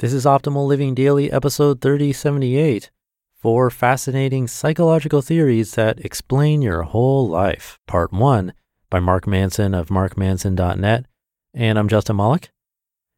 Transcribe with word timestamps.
This 0.00 0.12
is 0.12 0.26
Optimal 0.26 0.64
Living 0.68 0.94
Daily, 0.94 1.32
episode 1.32 1.80
3078 1.80 2.92
Four 3.34 3.68
Fascinating 3.68 4.46
Psychological 4.46 5.22
Theories 5.22 5.74
That 5.74 5.98
Explain 6.04 6.62
Your 6.62 6.82
Whole 6.84 7.28
Life, 7.28 7.80
Part 7.88 8.12
1 8.12 8.52
by 8.90 9.00
Mark 9.00 9.26
Manson 9.26 9.74
of 9.74 9.88
markmanson.net. 9.88 11.06
And 11.52 11.76
I'm 11.76 11.88
Justin 11.88 12.14
Malik. 12.14 12.50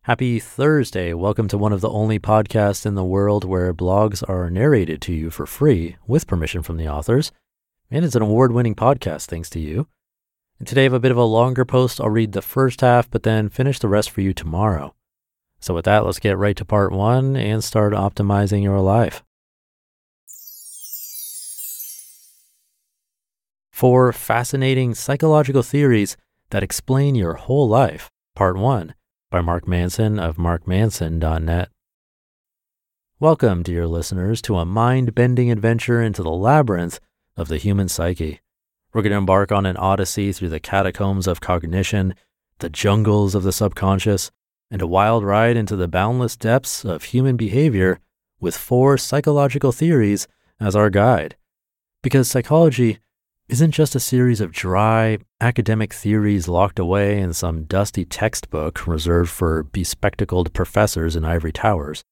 Happy 0.04 0.38
Thursday. 0.40 1.12
Welcome 1.12 1.48
to 1.48 1.58
one 1.58 1.74
of 1.74 1.82
the 1.82 1.90
only 1.90 2.18
podcasts 2.18 2.86
in 2.86 2.94
the 2.94 3.04
world 3.04 3.44
where 3.44 3.74
blogs 3.74 4.26
are 4.26 4.48
narrated 4.48 5.02
to 5.02 5.12
you 5.12 5.28
for 5.28 5.44
free 5.44 5.98
with 6.06 6.26
permission 6.26 6.62
from 6.62 6.78
the 6.78 6.88
authors. 6.88 7.30
And 7.90 8.06
it's 8.06 8.16
an 8.16 8.22
award 8.22 8.52
winning 8.52 8.74
podcast, 8.74 9.26
thanks 9.26 9.50
to 9.50 9.60
you. 9.60 9.86
And 10.58 10.66
today 10.66 10.80
I 10.80 10.84
have 10.84 10.94
a 10.94 10.98
bit 10.98 11.12
of 11.12 11.18
a 11.18 11.24
longer 11.24 11.66
post. 11.66 12.00
I'll 12.00 12.08
read 12.08 12.32
the 12.32 12.40
first 12.40 12.80
half, 12.80 13.10
but 13.10 13.22
then 13.22 13.50
finish 13.50 13.78
the 13.78 13.88
rest 13.88 14.08
for 14.08 14.22
you 14.22 14.32
tomorrow. 14.32 14.94
So, 15.60 15.74
with 15.74 15.84
that, 15.84 16.04
let's 16.04 16.18
get 16.18 16.38
right 16.38 16.56
to 16.56 16.64
part 16.64 16.90
one 16.90 17.36
and 17.36 17.62
start 17.62 17.92
optimizing 17.92 18.62
your 18.62 18.80
life. 18.80 19.22
Four 23.70 24.12
fascinating 24.12 24.94
psychological 24.94 25.62
theories 25.62 26.16
that 26.50 26.62
explain 26.62 27.14
your 27.14 27.34
whole 27.34 27.68
life, 27.68 28.10
part 28.34 28.56
one 28.56 28.94
by 29.30 29.40
Mark 29.40 29.68
Manson 29.68 30.18
of 30.18 30.36
markmanson.net. 30.36 31.68
Welcome, 33.20 33.62
dear 33.62 33.86
listeners, 33.86 34.42
to 34.42 34.56
a 34.56 34.64
mind 34.64 35.14
bending 35.14 35.50
adventure 35.50 36.02
into 36.02 36.22
the 36.22 36.30
labyrinth 36.30 37.00
of 37.36 37.48
the 37.48 37.58
human 37.58 37.88
psyche. 37.88 38.40
We're 38.92 39.02
going 39.02 39.12
to 39.12 39.18
embark 39.18 39.52
on 39.52 39.66
an 39.66 39.76
odyssey 39.76 40.32
through 40.32 40.48
the 40.48 40.58
catacombs 40.58 41.26
of 41.26 41.40
cognition, 41.40 42.14
the 42.58 42.70
jungles 42.70 43.34
of 43.34 43.42
the 43.42 43.52
subconscious, 43.52 44.30
and 44.70 44.80
a 44.80 44.86
wild 44.86 45.24
ride 45.24 45.56
into 45.56 45.76
the 45.76 45.88
boundless 45.88 46.36
depths 46.36 46.84
of 46.84 47.04
human 47.04 47.36
behavior 47.36 47.98
with 48.38 48.56
four 48.56 48.96
psychological 48.96 49.72
theories 49.72 50.28
as 50.60 50.76
our 50.76 50.90
guide. 50.90 51.36
Because 52.02 52.28
psychology 52.28 52.98
isn't 53.48 53.72
just 53.72 53.96
a 53.96 54.00
series 54.00 54.40
of 54.40 54.52
dry, 54.52 55.18
academic 55.40 55.92
theories 55.92 56.46
locked 56.46 56.78
away 56.78 57.18
in 57.18 57.32
some 57.32 57.64
dusty 57.64 58.04
textbook 58.04 58.86
reserved 58.86 59.30
for 59.30 59.64
bespectacled 59.64 60.52
professors 60.54 61.16
in 61.16 61.24
ivory 61.24 61.52
towers. 61.52 62.04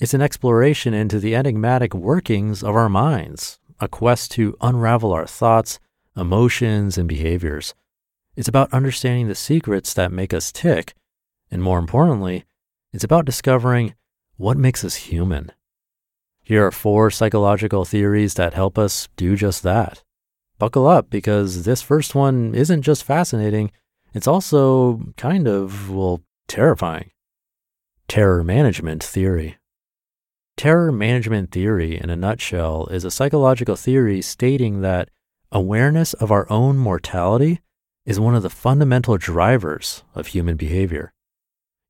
It's 0.00 0.14
an 0.14 0.22
exploration 0.22 0.94
into 0.94 1.18
the 1.18 1.34
enigmatic 1.34 1.92
workings 1.92 2.62
of 2.62 2.74
our 2.74 2.88
minds, 2.88 3.58
a 3.80 3.88
quest 3.88 4.30
to 4.32 4.56
unravel 4.60 5.12
our 5.12 5.26
thoughts, 5.26 5.78
emotions, 6.16 6.96
and 6.96 7.08
behaviors. 7.08 7.74
It's 8.34 8.48
about 8.48 8.72
understanding 8.72 9.28
the 9.28 9.34
secrets 9.34 9.92
that 9.94 10.10
make 10.10 10.32
us 10.32 10.52
tick 10.52 10.94
and 11.50 11.62
more 11.62 11.78
importantly, 11.78 12.44
it's 12.92 13.04
about 13.04 13.24
discovering 13.24 13.94
what 14.36 14.56
makes 14.56 14.84
us 14.84 14.94
human. 14.94 15.52
Here 16.42 16.66
are 16.66 16.70
four 16.70 17.10
psychological 17.10 17.84
theories 17.84 18.34
that 18.34 18.54
help 18.54 18.78
us 18.78 19.08
do 19.16 19.36
just 19.36 19.62
that. 19.62 20.02
Buckle 20.58 20.86
up 20.86 21.10
because 21.10 21.64
this 21.64 21.82
first 21.82 22.14
one 22.14 22.54
isn't 22.54 22.82
just 22.82 23.04
fascinating, 23.04 23.70
it's 24.14 24.26
also 24.26 25.12
kind 25.16 25.46
of, 25.46 25.90
well, 25.90 26.22
terrifying. 26.48 27.10
Terror 28.08 28.42
management 28.42 29.04
theory. 29.04 29.58
Terror 30.56 30.90
management 30.90 31.52
theory, 31.52 31.96
in 31.96 32.10
a 32.10 32.16
nutshell, 32.16 32.86
is 32.86 33.04
a 33.04 33.10
psychological 33.10 33.76
theory 33.76 34.22
stating 34.22 34.80
that 34.80 35.10
awareness 35.52 36.14
of 36.14 36.32
our 36.32 36.50
own 36.50 36.78
mortality 36.78 37.60
is 38.06 38.18
one 38.18 38.34
of 38.34 38.42
the 38.42 38.50
fundamental 38.50 39.18
drivers 39.18 40.02
of 40.14 40.28
human 40.28 40.56
behavior. 40.56 41.12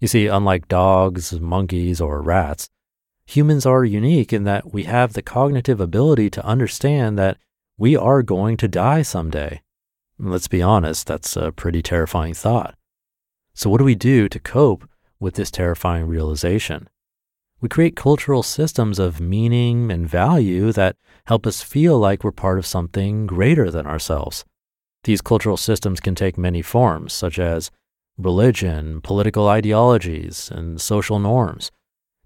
You 0.00 0.08
see, 0.08 0.26
unlike 0.26 0.68
dogs, 0.68 1.40
monkeys, 1.40 2.00
or 2.00 2.22
rats, 2.22 2.68
humans 3.26 3.66
are 3.66 3.84
unique 3.84 4.32
in 4.32 4.44
that 4.44 4.72
we 4.72 4.84
have 4.84 5.12
the 5.12 5.22
cognitive 5.22 5.80
ability 5.80 6.30
to 6.30 6.44
understand 6.44 7.18
that 7.18 7.38
we 7.76 7.96
are 7.96 8.22
going 8.22 8.56
to 8.58 8.68
die 8.68 9.02
someday. 9.02 9.60
Let's 10.18 10.48
be 10.48 10.62
honest, 10.62 11.06
that's 11.06 11.36
a 11.36 11.52
pretty 11.52 11.82
terrifying 11.82 12.34
thought. 12.34 12.74
So, 13.54 13.68
what 13.70 13.78
do 13.78 13.84
we 13.84 13.94
do 13.94 14.28
to 14.28 14.38
cope 14.38 14.88
with 15.18 15.34
this 15.34 15.50
terrifying 15.50 16.06
realization? 16.06 16.88
We 17.60 17.68
create 17.68 17.96
cultural 17.96 18.44
systems 18.44 19.00
of 19.00 19.20
meaning 19.20 19.90
and 19.90 20.08
value 20.08 20.70
that 20.72 20.96
help 21.24 21.44
us 21.44 21.60
feel 21.60 21.98
like 21.98 22.22
we're 22.22 22.30
part 22.30 22.58
of 22.58 22.66
something 22.66 23.26
greater 23.26 23.68
than 23.68 23.84
ourselves. 23.84 24.44
These 25.02 25.20
cultural 25.20 25.56
systems 25.56 25.98
can 25.98 26.14
take 26.14 26.38
many 26.38 26.62
forms, 26.62 27.12
such 27.12 27.38
as 27.38 27.72
religion, 28.18 29.00
political 29.00 29.48
ideologies, 29.48 30.50
and 30.52 30.80
social 30.80 31.18
norms. 31.18 31.70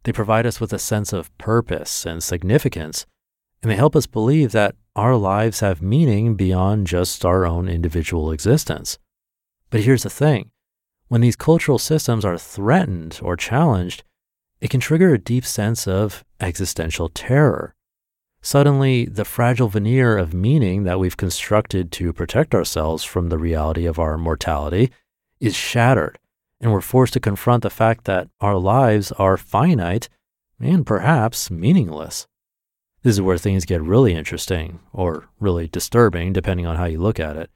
They 0.04 0.12
provide 0.12 0.46
us 0.46 0.60
with 0.60 0.72
a 0.72 0.78
sense 0.78 1.12
of 1.12 1.36
purpose 1.38 2.04
and 2.06 2.22
significance, 2.22 3.06
and 3.62 3.70
they 3.70 3.76
help 3.76 3.94
us 3.94 4.06
believe 4.06 4.52
that 4.52 4.74
our 4.96 5.16
lives 5.16 5.60
have 5.60 5.80
meaning 5.80 6.34
beyond 6.34 6.86
just 6.86 7.24
our 7.24 7.46
own 7.46 7.68
individual 7.68 8.32
existence. 8.32 8.98
But 9.70 9.82
here's 9.82 10.02
the 10.02 10.10
thing 10.10 10.50
when 11.08 11.20
these 11.20 11.36
cultural 11.36 11.78
systems 11.78 12.24
are 12.24 12.38
threatened 12.38 13.20
or 13.22 13.36
challenged, 13.36 14.02
it 14.60 14.70
can 14.70 14.80
trigger 14.80 15.12
a 15.12 15.18
deep 15.18 15.44
sense 15.44 15.86
of 15.86 16.24
existential 16.40 17.08
terror. 17.08 17.74
Suddenly, 18.40 19.04
the 19.04 19.24
fragile 19.24 19.68
veneer 19.68 20.18
of 20.18 20.34
meaning 20.34 20.82
that 20.82 20.98
we've 20.98 21.16
constructed 21.16 21.92
to 21.92 22.12
protect 22.12 22.54
ourselves 22.54 23.04
from 23.04 23.28
the 23.28 23.38
reality 23.38 23.86
of 23.86 24.00
our 24.00 24.18
mortality 24.18 24.90
is 25.42 25.56
shattered, 25.56 26.18
and 26.60 26.72
we're 26.72 26.80
forced 26.80 27.12
to 27.12 27.20
confront 27.20 27.64
the 27.64 27.70
fact 27.70 28.04
that 28.04 28.28
our 28.40 28.56
lives 28.56 29.10
are 29.12 29.36
finite 29.36 30.08
and 30.60 30.86
perhaps 30.86 31.50
meaningless. 31.50 32.28
This 33.02 33.16
is 33.16 33.20
where 33.20 33.36
things 33.36 33.64
get 33.64 33.82
really 33.82 34.14
interesting, 34.14 34.78
or 34.92 35.28
really 35.40 35.66
disturbing, 35.66 36.32
depending 36.32 36.64
on 36.64 36.76
how 36.76 36.84
you 36.84 37.00
look 37.00 37.18
at 37.18 37.36
it. 37.36 37.50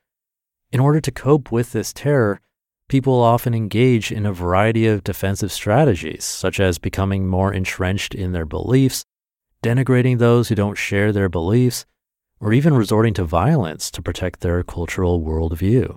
In 0.73 0.81
order 0.81 1.01
to 1.01 1.13
cope 1.13 1.53
with 1.53 1.71
this 1.71 1.93
terror, 1.93 2.41
people 2.89 3.23
often 3.23 3.55
engage 3.55 4.11
in 4.11 4.27
a 4.27 4.33
variety 4.33 4.89
of 4.89 5.05
defensive 5.05 5.53
strategies, 5.53 6.25
such 6.25 6.59
as 6.59 6.79
becoming 6.79 7.29
more 7.29 7.53
entrenched 7.53 8.17
in 8.17 8.33
their 8.33 8.45
beliefs, 8.45 9.05
denigrating 9.63 10.19
those 10.19 10.49
who 10.49 10.57
don't 10.57 10.77
share 10.77 11.13
their 11.13 11.29
beliefs, 11.29 11.87
or 12.41 12.53
even 12.53 12.75
resorting 12.75 13.15
to 13.15 13.23
violence 13.23 13.93
to 13.93 14.03
protect 14.03 14.41
their 14.41 14.65
cultural 14.65 15.23
worldview. 15.23 15.97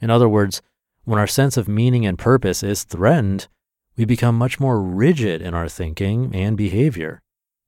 In 0.00 0.10
other 0.10 0.28
words, 0.28 0.62
when 1.08 1.18
our 1.18 1.26
sense 1.26 1.56
of 1.56 1.66
meaning 1.66 2.04
and 2.04 2.18
purpose 2.18 2.62
is 2.62 2.84
threatened, 2.84 3.48
we 3.96 4.04
become 4.04 4.36
much 4.36 4.60
more 4.60 4.82
rigid 4.82 5.40
in 5.40 5.54
our 5.54 5.66
thinking 5.66 6.30
and 6.34 6.54
behavior. 6.54 7.22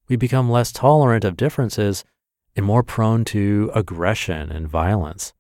We 0.09 0.17
become 0.17 0.51
less 0.51 0.71
tolerant 0.71 1.25
of 1.25 1.39
differences 1.39 2.05
and 2.55 2.67
more 2.67 2.83
prone 2.83 3.25
to 3.27 3.71
aggression 3.75 4.53
and 4.53 4.69
violence. 4.69 5.33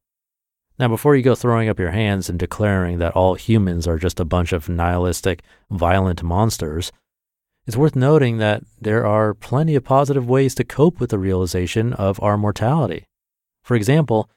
Now, 0.78 0.88
before 0.88 1.14
you 1.14 1.22
go 1.22 1.34
throwing 1.34 1.68
up 1.68 1.78
your 1.78 1.90
hands 1.90 2.30
and 2.30 2.38
declaring 2.38 3.00
that 3.00 3.12
all 3.12 3.34
humans 3.34 3.86
are 3.86 3.98
just 3.98 4.18
a 4.18 4.24
bunch 4.24 4.54
of 4.54 4.70
nihilistic, 4.70 5.42
violent 5.70 6.22
monsters, 6.22 6.92
it's 7.66 7.76
worth 7.76 7.94
noting 7.94 8.38
that 8.38 8.62
there 8.80 9.06
are 9.06 9.34
plenty 9.34 9.74
of 9.74 9.84
positive 9.84 10.26
ways 10.26 10.54
to 10.54 10.64
cope 10.64 11.00
with 11.00 11.10
the 11.10 11.18
realization 11.18 11.92
of 11.92 12.18
our 12.22 12.38
mortality. 12.38 13.04
For 13.62 13.74
example, 13.74 14.30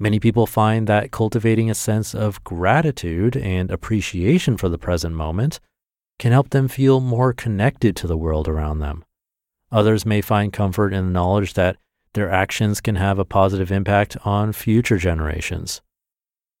Many 0.00 0.20
people 0.20 0.46
find 0.46 0.86
that 0.86 1.10
cultivating 1.10 1.68
a 1.68 1.74
sense 1.74 2.14
of 2.14 2.44
gratitude 2.44 3.36
and 3.36 3.70
appreciation 3.70 4.56
for 4.56 4.68
the 4.68 4.78
present 4.78 5.14
moment 5.14 5.58
can 6.18 6.30
help 6.30 6.50
them 6.50 6.68
feel 6.68 7.00
more 7.00 7.32
connected 7.32 7.96
to 7.96 8.06
the 8.06 8.16
world 8.16 8.46
around 8.46 8.78
them. 8.78 9.04
Others 9.72 10.06
may 10.06 10.20
find 10.20 10.52
comfort 10.52 10.92
in 10.92 11.06
the 11.06 11.12
knowledge 11.12 11.54
that 11.54 11.76
their 12.14 12.30
actions 12.30 12.80
can 12.80 12.96
have 12.96 13.18
a 13.18 13.24
positive 13.24 13.70
impact 13.72 14.16
on 14.24 14.52
future 14.52 14.98
generations. 14.98 15.82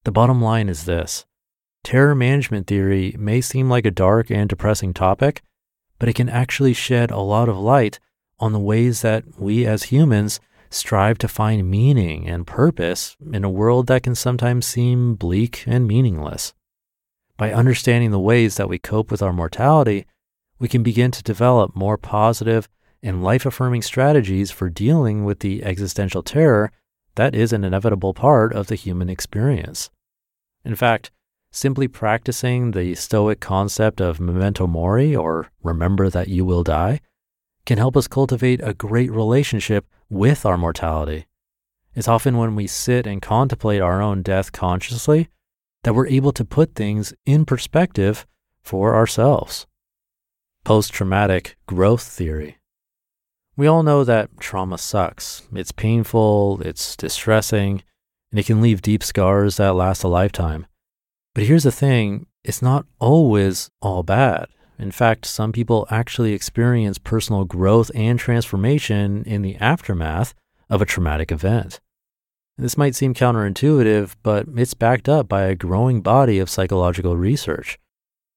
The 0.04 0.12
bottom 0.12 0.42
line 0.42 0.68
is 0.68 0.84
this 0.84 1.24
terror 1.84 2.14
management 2.14 2.66
theory 2.66 3.14
may 3.18 3.40
seem 3.40 3.68
like 3.68 3.86
a 3.86 3.90
dark 3.90 4.30
and 4.30 4.48
depressing 4.48 4.92
topic, 4.92 5.42
but 5.98 6.08
it 6.08 6.14
can 6.14 6.28
actually 6.28 6.74
shed 6.74 7.10
a 7.10 7.20
lot 7.20 7.48
of 7.48 7.56
light 7.56 7.98
on 8.40 8.52
the 8.52 8.58
ways 8.58 9.02
that 9.02 9.24
we 9.38 9.64
as 9.64 9.84
humans 9.84 10.40
strive 10.70 11.18
to 11.18 11.28
find 11.28 11.70
meaning 11.70 12.28
and 12.28 12.46
purpose 12.46 13.16
in 13.32 13.44
a 13.44 13.50
world 13.50 13.86
that 13.86 14.02
can 14.02 14.14
sometimes 14.14 14.66
seem 14.66 15.14
bleak 15.14 15.64
and 15.66 15.86
meaningless. 15.86 16.54
By 17.36 17.52
understanding 17.52 18.10
the 18.10 18.18
ways 18.18 18.56
that 18.56 18.68
we 18.68 18.78
cope 18.78 19.10
with 19.10 19.22
our 19.22 19.32
mortality, 19.32 20.06
we 20.58 20.68
can 20.68 20.82
begin 20.82 21.10
to 21.12 21.22
develop 21.22 21.76
more 21.76 21.96
positive 21.96 22.68
and 23.02 23.22
life 23.22 23.46
affirming 23.46 23.82
strategies 23.82 24.50
for 24.50 24.68
dealing 24.68 25.24
with 25.24 25.40
the 25.40 25.62
existential 25.62 26.22
terror 26.22 26.72
that 27.14 27.34
is 27.34 27.52
an 27.52 27.64
inevitable 27.64 28.14
part 28.14 28.52
of 28.52 28.66
the 28.66 28.74
human 28.74 29.08
experience. 29.08 29.90
In 30.64 30.74
fact, 30.74 31.10
simply 31.50 31.88
practicing 31.88 32.72
the 32.72 32.94
Stoic 32.94 33.40
concept 33.40 34.00
of 34.00 34.20
memento 34.20 34.66
mori, 34.66 35.14
or 35.14 35.50
remember 35.62 36.10
that 36.10 36.28
you 36.28 36.44
will 36.44 36.62
die, 36.62 37.00
can 37.64 37.78
help 37.78 37.96
us 37.96 38.08
cultivate 38.08 38.60
a 38.62 38.74
great 38.74 39.10
relationship 39.10 39.86
with 40.08 40.46
our 40.46 40.58
mortality. 40.58 41.26
It's 41.94 42.08
often 42.08 42.36
when 42.36 42.54
we 42.54 42.66
sit 42.66 43.06
and 43.06 43.20
contemplate 43.20 43.80
our 43.80 44.00
own 44.00 44.22
death 44.22 44.52
consciously 44.52 45.28
that 45.82 45.94
we're 45.94 46.06
able 46.06 46.32
to 46.32 46.44
put 46.44 46.74
things 46.74 47.12
in 47.26 47.44
perspective 47.44 48.26
for 48.62 48.94
ourselves. 48.94 49.66
Post 50.64 50.92
traumatic 50.92 51.56
growth 51.66 52.02
theory. 52.02 52.58
We 53.56 53.66
all 53.66 53.82
know 53.82 54.04
that 54.04 54.38
trauma 54.38 54.78
sucks. 54.78 55.42
It's 55.52 55.72
painful, 55.72 56.60
it's 56.62 56.96
distressing, 56.96 57.82
and 58.30 58.38
it 58.38 58.46
can 58.46 58.60
leave 58.60 58.82
deep 58.82 59.02
scars 59.02 59.56
that 59.56 59.74
last 59.74 60.04
a 60.04 60.08
lifetime. 60.08 60.66
But 61.34 61.44
here's 61.44 61.64
the 61.64 61.72
thing 61.72 62.26
it's 62.44 62.62
not 62.62 62.86
always 62.98 63.70
all 63.80 64.02
bad. 64.02 64.46
In 64.78 64.92
fact, 64.92 65.26
some 65.26 65.52
people 65.52 65.86
actually 65.90 66.32
experience 66.32 66.98
personal 66.98 67.44
growth 67.44 67.90
and 67.94 68.18
transformation 68.18 69.24
in 69.24 69.42
the 69.42 69.56
aftermath 69.56 70.34
of 70.70 70.80
a 70.80 70.86
traumatic 70.86 71.32
event. 71.32 71.80
This 72.56 72.76
might 72.76 72.94
seem 72.94 73.14
counterintuitive, 73.14 74.14
but 74.22 74.46
it's 74.56 74.74
backed 74.74 75.08
up 75.08 75.28
by 75.28 75.42
a 75.42 75.54
growing 75.54 76.00
body 76.00 76.38
of 76.38 76.50
psychological 76.50 77.16
research. 77.16 77.78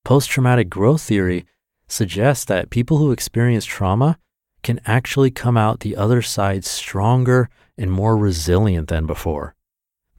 Post 0.03 0.29
traumatic 0.29 0.69
growth 0.69 1.01
theory 1.01 1.45
suggests 1.87 2.45
that 2.45 2.69
people 2.69 2.97
who 2.97 3.11
experience 3.11 3.65
trauma 3.65 4.17
can 4.63 4.79
actually 4.85 5.31
come 5.31 5.57
out 5.57 5.79
the 5.79 5.95
other 5.95 6.21
side 6.21 6.63
stronger 6.65 7.49
and 7.77 7.91
more 7.91 8.15
resilient 8.17 8.87
than 8.89 9.05
before. 9.05 9.55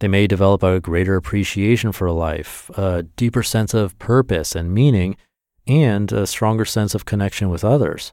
They 0.00 0.08
may 0.08 0.26
develop 0.26 0.64
a 0.64 0.80
greater 0.80 1.14
appreciation 1.14 1.92
for 1.92 2.10
life, 2.10 2.70
a 2.76 3.04
deeper 3.04 3.44
sense 3.44 3.72
of 3.72 3.96
purpose 4.00 4.56
and 4.56 4.74
meaning, 4.74 5.16
and 5.66 6.10
a 6.12 6.26
stronger 6.26 6.64
sense 6.64 6.94
of 6.94 7.04
connection 7.04 7.50
with 7.50 7.64
others. 7.64 8.12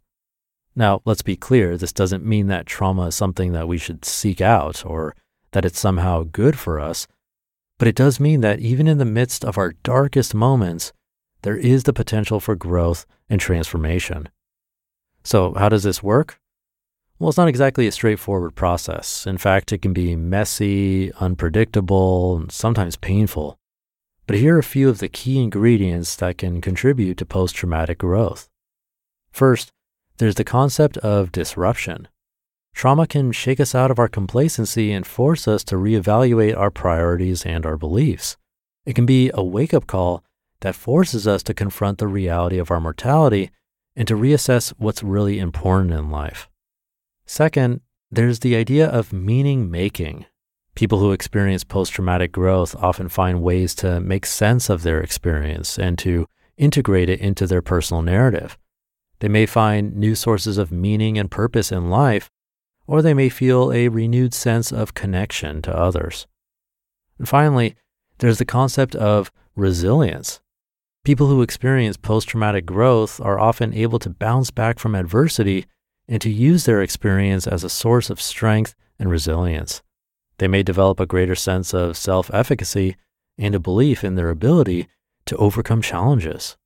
Now, 0.75 1.01
let's 1.06 1.22
be 1.22 1.36
clear 1.36 1.78
this 1.78 1.92
doesn't 1.92 2.25
mean 2.25 2.48
that 2.48 2.66
trauma 2.66 3.07
is 3.07 3.16
something 3.16 3.51
that 3.54 3.68
we 3.68 3.78
should 3.78 4.06
seek 4.06 4.40
out 4.40 4.86
or 4.86 5.16
that 5.51 5.66
it's 5.66 5.80
somehow 5.80 6.24
good 6.24 6.57
for 6.57 6.80
us, 6.80 7.07
but 7.78 7.88
it 7.88 7.96
does 7.96 8.19
mean 8.19 8.42
that 8.42 8.60
even 8.60 8.88
in 8.88 8.98
the 8.98 9.06
midst 9.06 9.44
of 9.44 9.57
our 9.57 9.74
darkest 9.84 10.34
moments, 10.34 10.94
there 11.42 11.57
is 11.57 11.84
the 11.84 11.94
potential 11.94 12.40
for 12.40 12.56
growth 12.56 13.06
and 13.30 13.40
transformation. 13.42 14.30
So, 15.24 15.54
how 15.54 15.69
does 15.69 15.84
this 15.84 16.04
work? 16.04 16.40
Well, 17.19 17.28
it's 17.28 17.38
not 17.38 17.50
exactly 17.50 17.86
a 17.86 17.92
straightforward 17.92 18.56
process. 18.56 19.28
In 19.28 19.38
fact, 19.38 19.74
it 19.74 19.81
can 19.81 19.92
be 19.92 20.16
messy, 20.16 21.12
unpredictable, 21.19 22.38
and 22.38 22.52
sometimes 22.52 22.95
painful. 22.95 23.59
But 24.30 24.38
here 24.38 24.58
are 24.58 24.60
a 24.60 24.64
few 24.64 24.90
of 24.90 25.00
the 25.00 25.10
key 25.10 25.42
ingredients 25.42 26.16
that 26.18 26.38
can 26.38 26.62
contribute 26.62 27.18
to 27.18 27.26
post 27.26 27.56
traumatic 27.56 27.98
growth. 27.98 28.48
First, 29.31 29.72
there's 30.20 30.36
the 30.36 30.44
concept 30.44 30.98
of 30.98 31.31
disruption. 31.31 32.08
Trauma 32.76 33.08
can 33.08 33.31
shake 33.31 33.60
us 33.60 33.74
out 33.74 33.90
of 33.90 33.98
our 33.98 34.08
complacency 34.08 34.92
and 34.92 35.08
force 35.08 35.48
us 35.48 35.64
to 35.64 35.78
reevaluate 35.78 36.56
our 36.56 36.70
priorities 36.70 37.44
and 37.44 37.66
our 37.66 37.76
beliefs. 37.76 38.38
It 38.86 38.94
can 38.94 39.08
be 39.08 39.31
a 39.34 39.44
wake 39.44 39.74
up 39.74 39.88
call 39.88 40.24
that 40.60 40.76
forces 40.76 41.26
us 41.26 41.42
to 41.42 41.56
confront 41.56 41.98
the 41.98 42.06
reality 42.06 42.60
of 42.60 42.70
our 42.70 42.80
mortality 42.80 43.50
and 43.96 44.08
to 44.08 44.14
reassess 44.14 44.72
what's 44.78 45.02
really 45.02 45.40
important 45.40 45.92
in 45.92 46.12
life. 46.12 46.48
Second, 47.26 47.81
there's 48.12 48.42
the 48.42 48.56
idea 48.56 48.88
of 48.88 49.12
meaning 49.12 49.72
making. 49.72 50.28
People 50.80 51.00
who 51.00 51.12
experience 51.12 51.66
post 51.66 51.92
traumatic 51.92 52.31
growth 52.31 52.74
often 52.78 53.10
find 53.10 53.42
ways 53.42 53.76
to 53.76 54.00
make 54.00 54.26
sense 54.26 54.70
of 54.70 54.81
their 54.81 55.02
experience 55.02 55.78
and 55.78 56.00
to 56.00 56.26
integrate 56.56 57.10
it 57.10 57.20
into 57.20 57.46
their 57.46 57.62
personal 57.62 58.02
narrative. 58.02 58.58
They 59.20 59.28
may 59.28 59.46
find 59.46 59.94
new 59.98 60.16
sources 60.16 60.58
of 60.58 60.72
meaning 60.72 61.18
and 61.18 61.30
purpose 61.30 61.74
in 61.74 61.90
life, 61.90 62.30
or 62.88 63.02
they 63.02 63.14
may 63.14 63.28
feel 63.28 63.74
a 63.74 63.90
renewed 63.90 64.34
sense 64.34 64.72
of 64.72 64.94
connection 64.94 65.62
to 65.64 65.78
others. 65.78 66.28
And 67.18 67.28
finally, 67.28 67.76
there's 68.20 68.38
the 68.38 68.46
concept 68.46 68.96
of 68.96 69.34
resilience. 69.58 70.40
People 71.04 71.28
who 71.28 71.42
experience 71.42 71.98
post 71.98 72.30
traumatic 72.30 72.66
growth 72.66 73.20
are 73.20 73.38
often 73.38 73.74
able 73.74 74.00
to 74.00 74.10
bounce 74.10 74.50
back 74.50 74.80
from 74.80 74.96
adversity 74.96 75.66
and 76.08 76.22
to 76.22 76.30
use 76.30 76.64
their 76.64 76.81
experience 76.81 77.48
as 77.48 77.66
a 77.66 77.70
source 77.70 78.10
of 78.10 78.22
strength 78.22 78.76
and 78.98 79.12
resilience. 79.12 79.81
They 80.40 80.48
may 80.48 80.64
develop 80.64 81.00
a 81.00 81.06
greater 81.06 81.36
sense 81.36 81.74
of 81.74 81.96
self 81.96 82.32
efficacy 82.34 82.96
and 83.38 83.54
a 83.54 83.60
belief 83.60 84.04
in 84.04 84.16
their 84.16 84.30
ability 84.30 84.88
to 85.26 85.38
overcome 85.38 85.82
challenges. 85.82 86.58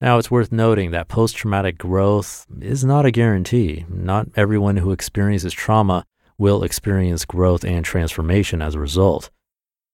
Now, 0.00 0.18
it's 0.18 0.30
worth 0.30 0.52
noting 0.52 0.90
that 0.90 1.08
post 1.08 1.36
traumatic 1.36 1.78
growth 1.78 2.46
is 2.60 2.84
not 2.84 3.06
a 3.06 3.10
guarantee. 3.10 3.86
Not 3.88 4.28
everyone 4.36 4.76
who 4.76 4.92
experiences 4.92 5.52
trauma 5.52 6.04
will 6.36 6.62
experience 6.62 7.24
growth 7.24 7.64
and 7.64 7.84
transformation 7.84 8.60
as 8.60 8.74
a 8.74 8.80
result. 8.80 9.30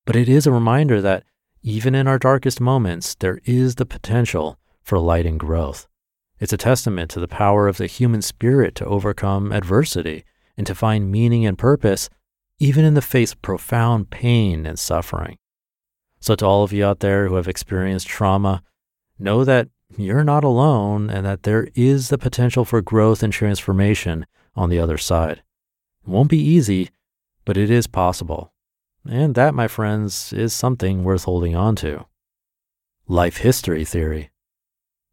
But 0.07 0.17
it 0.17 0.29
is 0.29 0.47
a 0.47 0.53
reminder 0.53 1.01
that 1.01 1.25
even 1.63 1.95
in 1.95 2.09
our 2.09 2.19
darkest 2.19 2.61
moments, 2.61 3.15
there 3.15 3.41
is 3.45 3.77
the 3.77 3.87
potential 3.87 4.59
for 4.83 4.99
light 4.99 5.27
and 5.27 5.39
growth. 5.39 5.87
It's 6.41 6.55
a 6.55 6.57
testament 6.57 7.11
to 7.13 7.21
the 7.21 7.29
power 7.29 7.69
of 7.69 7.77
the 7.77 7.87
human 7.87 8.23
spirit 8.23 8.75
to 8.77 8.87
overcome 8.87 9.53
adversity 9.53 10.25
and 10.57 10.67
to 10.67 10.75
find 10.75 11.13
meaning 11.13 11.45
and 11.45 11.59
purpose, 11.59 12.09
even 12.61 12.85
in 12.85 12.95
the 12.95 13.03
face 13.03 13.33
of 13.33 13.43
profound 13.43 14.11
pain 14.11 14.67
and 14.67 14.79
suffering. 14.79 15.39
So, 16.21 16.37
to 16.37 16.47
all 16.47 16.63
of 16.63 16.73
you 16.73 16.85
out 16.85 17.01
there 17.01 17.27
who 17.27 17.35
have 17.37 17.49
experienced 17.49 18.07
trauma, 18.07 18.63
know 19.19 19.43
that 19.45 19.69
you're 19.97 20.23
not 20.23 20.45
alone 20.45 21.11
and 21.11 21.27
that 21.27 21.43
there 21.43 21.69
is 21.75 22.11
the 22.11 22.19
potential 22.19 22.65
for 22.65 22.83
growth 22.83 23.23
and 23.23 23.33
transformation 23.33 24.27
on 24.55 24.69
the 24.69 24.79
other 24.79 24.99
side. 24.99 25.43
It 26.03 26.09
won't 26.09 26.31
be 26.31 26.39
easy, 26.39 26.91
but 27.45 27.57
it 27.57 27.71
is 27.71 27.87
possible. 27.87 28.53
And 29.09 29.35
that, 29.35 29.55
my 29.55 29.67
friends, 29.67 30.33
is 30.33 30.53
something 30.53 31.03
worth 31.03 31.25
holding 31.25 31.57
on 31.57 31.75
to. 31.77 32.05
Life 33.09 33.39
history 33.39 33.85
theory. 33.85 34.31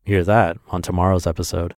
Hear 0.03 0.23
that 0.25 0.57
on 0.69 0.81
tomorrow's 0.81 1.25
episode. 1.25 1.73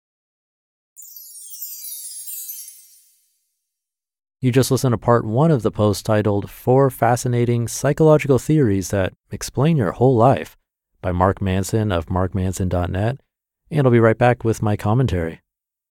You 4.41 4.53
just 4.53 4.71
listened 4.71 4.93
to 4.93 4.99
part 4.99 5.25
one 5.25 5.51
of 5.51 5.63
the 5.63 5.73
post 5.73 6.07
titled 6.07 6.49
Four 6.49 6.91
Fascinating 6.91 7.67
Psychological 7.67 8.39
Theories 8.39 8.91
That 8.91 9.13
Explain 9.33 9.77
Your 9.77 9.93
Whole 9.93 10.15
Life 10.15 10.57
by 11.03 11.11
Mark 11.11 11.43
Manson 11.43 11.91
of 11.91 12.07
markmanson.net. 12.07 13.21
And 13.71 13.87
I'll 13.87 13.93
be 13.93 13.99
right 13.99 14.17
back 14.17 14.45
with 14.45 14.63
my 14.63 14.77
commentary. 14.77 15.41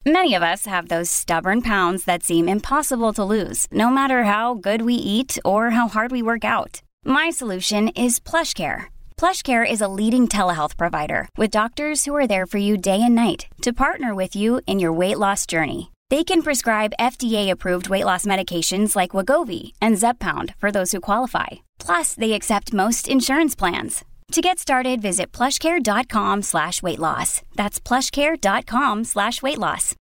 Many 0.04 0.34
of 0.34 0.42
us 0.42 0.66
have 0.66 0.88
those 0.88 1.08
stubborn 1.08 1.62
pounds 1.62 2.04
that 2.04 2.25
seem 2.25 2.49
impossible 2.49 3.12
to 3.12 3.25
lose, 3.25 3.68
no 3.70 3.90
matter 3.90 4.25
how 4.25 4.54
good 4.54 4.82
we 4.82 4.94
eat 4.94 5.38
or 5.44 5.70
how 5.70 5.87
hard 5.87 6.11
we 6.11 6.20
work 6.20 6.44
out. 6.44 6.82
My 7.04 7.30
solution 7.30 7.88
is 7.88 8.18
PlushCare 8.18 8.87
PlushCare 9.22 9.64
is 9.64 9.80
a 9.80 9.87
leading 9.87 10.26
telehealth 10.26 10.76
provider 10.76 11.28
with 11.37 11.52
doctors 11.52 12.04
who 12.04 12.16
are 12.16 12.26
there 12.26 12.44
for 12.44 12.58
you 12.58 12.76
day 12.76 13.00
and 13.00 13.14
night 13.14 13.46
to 13.61 13.72
partner 13.72 14.16
with 14.16 14.34
you 14.34 14.61
in 14.66 14.80
your 14.80 14.92
weight 14.92 15.16
loss 15.16 15.46
journey. 15.46 15.91
They 16.12 16.25
can 16.25 16.42
prescribe 16.42 16.92
FDA-approved 17.00 17.88
weight 17.88 18.04
loss 18.04 18.26
medications 18.26 18.95
like 18.95 19.16
Wegovy 19.16 19.73
and 19.81 19.97
Zepbound 19.97 20.54
for 20.59 20.71
those 20.71 20.92
who 20.92 21.00
qualify. 21.00 21.47
Plus, 21.78 22.14
they 22.14 22.35
accept 22.35 22.75
most 22.75 23.09
insurance 23.09 23.54
plans. 23.54 24.04
To 24.33 24.42
get 24.42 24.59
started, 24.59 25.00
visit 25.00 25.33
plushcare.com 25.33 26.42
slash 26.42 26.83
weight 26.83 26.99
loss. 26.99 27.40
That's 27.57 27.81
plushcare.com 27.81 29.04
slash 29.04 29.40
weight 29.40 29.57
loss. 29.57 29.95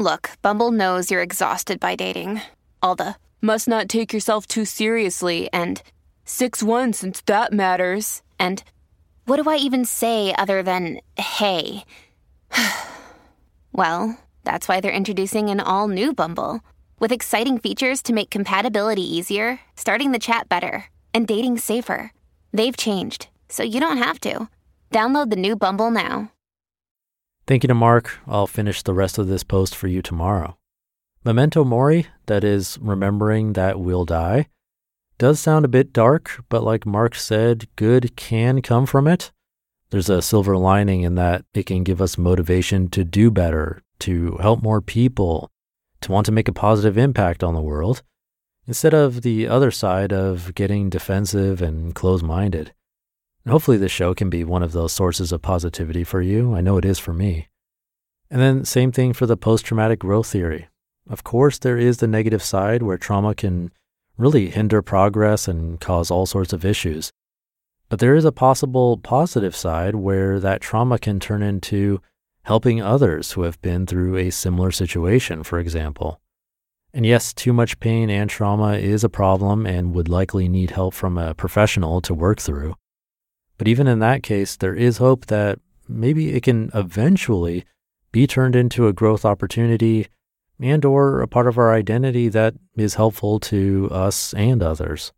Look, 0.00 0.30
Bumble 0.42 0.72
knows 0.72 1.12
you're 1.12 1.22
exhausted 1.22 1.78
by 1.78 1.94
dating. 1.94 2.40
All 2.82 2.96
the 2.96 3.14
must 3.40 3.68
not 3.68 3.88
take 3.88 4.12
yourself 4.12 4.48
too 4.48 4.64
seriously 4.64 5.48
and 5.52 5.80
6-1 6.26 6.92
since 6.92 7.20
that 7.26 7.52
matters. 7.52 8.20
And 8.40 8.64
What 9.26 9.40
do 9.40 9.48
I 9.48 9.58
even 9.58 9.84
say 9.84 10.34
other 10.36 10.64
than 10.64 10.98
hey? 11.16 11.84
well, 13.72 14.18
that's 14.46 14.68
why 14.68 14.80
they're 14.80 14.90
introducing 14.90 15.50
an 15.50 15.60
all 15.60 15.88
new 15.88 16.14
Bumble 16.14 16.60
with 16.98 17.12
exciting 17.12 17.58
features 17.58 18.00
to 18.04 18.14
make 18.14 18.30
compatibility 18.30 19.02
easier, 19.02 19.60
starting 19.76 20.12
the 20.12 20.18
chat 20.18 20.48
better, 20.48 20.86
and 21.12 21.26
dating 21.26 21.58
safer. 21.58 22.12
They've 22.52 22.76
changed, 22.76 23.28
so 23.50 23.62
you 23.62 23.80
don't 23.80 23.98
have 23.98 24.20
to. 24.20 24.48
Download 24.90 25.28
the 25.28 25.36
new 25.36 25.56
Bumble 25.56 25.90
now. 25.90 26.32
Thank 27.46 27.64
you 27.64 27.68
to 27.68 27.74
Mark. 27.74 28.18
I'll 28.26 28.46
finish 28.46 28.82
the 28.82 28.94
rest 28.94 29.18
of 29.18 29.28
this 29.28 29.44
post 29.44 29.74
for 29.74 29.88
you 29.88 30.00
tomorrow. 30.00 30.56
Memento 31.24 31.64
Mori, 31.64 32.06
that 32.26 32.44
is, 32.44 32.78
remembering 32.80 33.52
that 33.54 33.80
we'll 33.80 34.04
die, 34.04 34.46
does 35.18 35.40
sound 35.40 35.64
a 35.64 35.68
bit 35.68 35.92
dark, 35.92 36.44
but 36.48 36.62
like 36.62 36.86
Mark 36.86 37.14
said, 37.14 37.66
good 37.76 38.16
can 38.16 38.62
come 38.62 38.86
from 38.86 39.06
it. 39.06 39.32
There's 39.90 40.10
a 40.10 40.22
silver 40.22 40.56
lining 40.56 41.02
in 41.02 41.14
that 41.16 41.44
it 41.54 41.66
can 41.66 41.84
give 41.84 42.00
us 42.00 42.18
motivation 42.18 42.88
to 42.90 43.04
do 43.04 43.30
better, 43.30 43.82
to 44.00 44.36
help 44.40 44.62
more 44.62 44.80
people, 44.80 45.50
to 46.00 46.12
want 46.12 46.26
to 46.26 46.32
make 46.32 46.48
a 46.48 46.52
positive 46.52 46.98
impact 46.98 47.42
on 47.42 47.54
the 47.54 47.62
world, 47.62 48.02
instead 48.66 48.94
of 48.94 49.22
the 49.22 49.46
other 49.46 49.70
side 49.70 50.12
of 50.12 50.54
getting 50.54 50.90
defensive 50.90 51.62
and 51.62 51.94
close 51.94 52.22
minded. 52.22 52.72
Hopefully, 53.48 53.76
this 53.76 53.92
show 53.92 54.12
can 54.12 54.28
be 54.28 54.42
one 54.42 54.64
of 54.64 54.72
those 54.72 54.92
sources 54.92 55.30
of 55.30 55.40
positivity 55.40 56.02
for 56.02 56.20
you. 56.20 56.54
I 56.54 56.60
know 56.60 56.78
it 56.78 56.84
is 56.84 56.98
for 56.98 57.12
me. 57.12 57.48
And 58.28 58.40
then, 58.40 58.64
same 58.64 58.90
thing 58.90 59.12
for 59.12 59.26
the 59.26 59.36
post 59.36 59.64
traumatic 59.64 60.00
growth 60.00 60.26
theory. 60.26 60.68
Of 61.08 61.22
course, 61.22 61.58
there 61.58 61.78
is 61.78 61.98
the 61.98 62.08
negative 62.08 62.42
side 62.42 62.82
where 62.82 62.98
trauma 62.98 63.36
can 63.36 63.70
really 64.18 64.50
hinder 64.50 64.82
progress 64.82 65.46
and 65.46 65.80
cause 65.80 66.10
all 66.10 66.26
sorts 66.26 66.52
of 66.52 66.64
issues. 66.64 67.12
But 67.88 68.00
there 68.00 68.16
is 68.16 68.24
a 68.24 68.32
possible 68.32 68.96
positive 68.96 69.54
side 69.54 69.94
where 69.94 70.40
that 70.40 70.60
trauma 70.60 70.98
can 70.98 71.20
turn 71.20 71.42
into 71.42 72.00
helping 72.46 72.80
others 72.80 73.32
who 73.32 73.42
have 73.42 73.60
been 73.60 73.84
through 73.86 74.16
a 74.16 74.30
similar 74.30 74.70
situation, 74.70 75.42
for 75.42 75.58
example. 75.58 76.20
And 76.94 77.04
yes, 77.04 77.34
too 77.34 77.52
much 77.52 77.80
pain 77.80 78.08
and 78.08 78.30
trauma 78.30 78.74
is 78.74 79.02
a 79.02 79.08
problem 79.08 79.66
and 79.66 79.92
would 79.92 80.08
likely 80.08 80.48
need 80.48 80.70
help 80.70 80.94
from 80.94 81.18
a 81.18 81.34
professional 81.34 82.00
to 82.02 82.14
work 82.14 82.40
through. 82.40 82.76
But 83.58 83.66
even 83.66 83.88
in 83.88 83.98
that 83.98 84.22
case, 84.22 84.54
there 84.54 84.76
is 84.76 84.98
hope 84.98 85.26
that 85.26 85.58
maybe 85.88 86.34
it 86.34 86.44
can 86.44 86.70
eventually 86.72 87.64
be 88.12 88.28
turned 88.28 88.54
into 88.54 88.86
a 88.86 88.92
growth 88.92 89.24
opportunity 89.24 90.06
and 90.60 90.84
or 90.84 91.22
a 91.22 91.28
part 91.28 91.48
of 91.48 91.58
our 91.58 91.74
identity 91.74 92.28
that 92.28 92.54
is 92.76 92.94
helpful 92.94 93.40
to 93.40 93.88
us 93.90 94.32
and 94.34 94.62
others. 94.62 95.12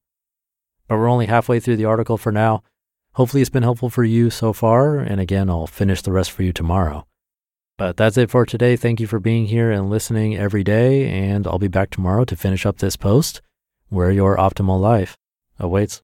But 0.88 0.96
we're 0.96 1.10
only 1.10 1.26
halfway 1.26 1.60
through 1.60 1.76
the 1.76 1.84
article 1.84 2.16
for 2.16 2.32
now. 2.32 2.62
Hopefully 3.12 3.42
it's 3.42 3.50
been 3.50 3.62
helpful 3.62 3.90
for 3.90 4.04
you 4.04 4.30
so 4.30 4.54
far, 4.54 4.98
and 4.98 5.20
again, 5.20 5.50
I'll 5.50 5.66
finish 5.66 6.00
the 6.00 6.12
rest 6.12 6.32
for 6.32 6.42
you 6.42 6.54
tomorrow. 6.54 7.04
But 7.78 7.96
that's 7.96 8.18
it 8.18 8.28
for 8.28 8.44
today. 8.44 8.76
Thank 8.76 8.98
you 8.98 9.06
for 9.06 9.20
being 9.20 9.46
here 9.46 9.70
and 9.70 9.88
listening 9.88 10.36
every 10.36 10.64
day, 10.64 11.08
and 11.08 11.46
I'll 11.46 11.60
be 11.60 11.68
back 11.68 11.90
tomorrow 11.90 12.24
to 12.24 12.36
finish 12.36 12.66
up 12.66 12.78
this 12.78 12.96
post 12.96 13.40
where 13.88 14.10
your 14.10 14.36
optimal 14.36 14.80
life 14.80 15.16
awaits. 15.60 16.02